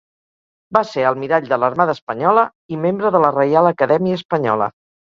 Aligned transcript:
Va 0.77 0.81
ser 0.91 1.03
almirall 1.09 1.51
de 1.51 1.59
l'Armada 1.65 1.97
Espanyola 1.99 2.47
i 2.77 2.83
membre 2.87 3.17
de 3.19 3.25
la 3.27 3.35
Reial 3.39 3.75
Acadèmia 3.77 4.23
Espanyola. 4.25 4.75